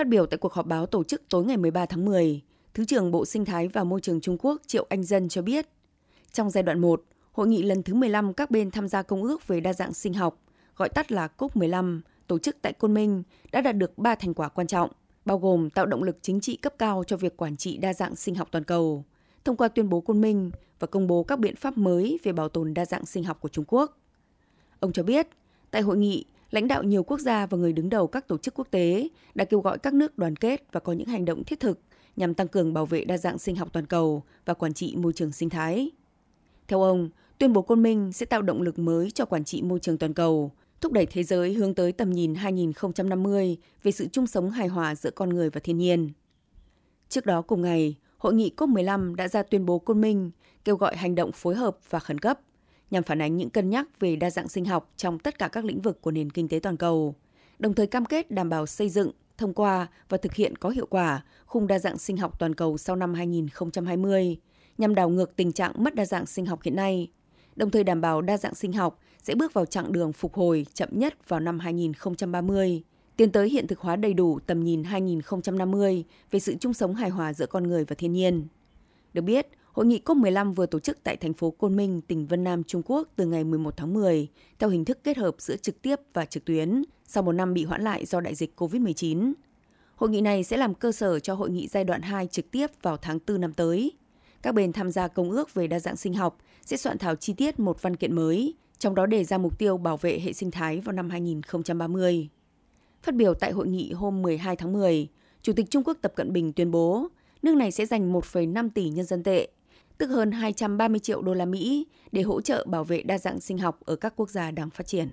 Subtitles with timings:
[0.00, 2.40] Phát biểu tại cuộc họp báo tổ chức tối ngày 13 tháng 10,
[2.74, 5.66] Thứ trưởng Bộ Sinh thái và Môi trường Trung Quốc Triệu Anh Dân cho biết,
[6.32, 9.46] trong giai đoạn 1, hội nghị lần thứ 15 các bên tham gia công ước
[9.46, 10.42] về đa dạng sinh học,
[10.76, 14.48] gọi tắt là COP15, tổ chức tại Côn Minh đã đạt được 3 thành quả
[14.48, 14.90] quan trọng,
[15.24, 18.16] bao gồm tạo động lực chính trị cấp cao cho việc quản trị đa dạng
[18.16, 19.04] sinh học toàn cầu,
[19.44, 22.48] thông qua tuyên bố Côn Minh và công bố các biện pháp mới về bảo
[22.48, 23.98] tồn đa dạng sinh học của Trung Quốc.
[24.80, 25.28] Ông cho biết,
[25.70, 28.54] tại hội nghị, lãnh đạo nhiều quốc gia và người đứng đầu các tổ chức
[28.54, 31.60] quốc tế đã kêu gọi các nước đoàn kết và có những hành động thiết
[31.60, 31.80] thực
[32.16, 35.12] nhằm tăng cường bảo vệ đa dạng sinh học toàn cầu và quản trị môi
[35.12, 35.90] trường sinh thái.
[36.68, 39.78] Theo ông, tuyên bố Côn Minh sẽ tạo động lực mới cho quản trị môi
[39.80, 44.26] trường toàn cầu, thúc đẩy thế giới hướng tới tầm nhìn 2050 về sự chung
[44.26, 46.10] sống hài hòa giữa con người và thiên nhiên.
[47.08, 50.30] Trước đó cùng ngày, Hội nghị COP15 đã ra tuyên bố Côn Minh
[50.64, 52.40] kêu gọi hành động phối hợp và khẩn cấp
[52.90, 55.64] nhằm phản ánh những cân nhắc về đa dạng sinh học trong tất cả các
[55.64, 57.14] lĩnh vực của nền kinh tế toàn cầu,
[57.58, 60.86] đồng thời cam kết đảm bảo xây dựng, thông qua và thực hiện có hiệu
[60.86, 64.36] quả khung đa dạng sinh học toàn cầu sau năm 2020
[64.78, 67.10] nhằm đảo ngược tình trạng mất đa dạng sinh học hiện nay,
[67.56, 70.66] đồng thời đảm bảo đa dạng sinh học sẽ bước vào chặng đường phục hồi
[70.74, 72.82] chậm nhất vào năm 2030,
[73.16, 77.10] tiến tới hiện thực hóa đầy đủ tầm nhìn 2050 về sự chung sống hài
[77.10, 78.46] hòa giữa con người và thiên nhiên.
[79.12, 82.44] Được biết, Hội nghị COP15 vừa tổ chức tại thành phố Côn Minh, tỉnh Vân
[82.44, 85.82] Nam, Trung Quốc từ ngày 11 tháng 10 theo hình thức kết hợp giữa trực
[85.82, 89.32] tiếp và trực tuyến sau một năm bị hoãn lại do đại dịch COVID-19.
[89.96, 92.66] Hội nghị này sẽ làm cơ sở cho hội nghị giai đoạn 2 trực tiếp
[92.82, 93.92] vào tháng 4 năm tới.
[94.42, 97.32] Các bên tham gia công ước về đa dạng sinh học sẽ soạn thảo chi
[97.32, 100.50] tiết một văn kiện mới, trong đó đề ra mục tiêu bảo vệ hệ sinh
[100.50, 102.28] thái vào năm 2030.
[103.02, 105.08] Phát biểu tại hội nghị hôm 12 tháng 10,
[105.42, 107.08] Chủ tịch Trung Quốc Tập Cận Bình tuyên bố
[107.42, 109.48] nước này sẽ dành 1,5 tỷ nhân dân tệ,
[110.00, 113.58] tức hơn 230 triệu đô la Mỹ để hỗ trợ bảo vệ đa dạng sinh
[113.58, 115.10] học ở các quốc gia đang phát triển.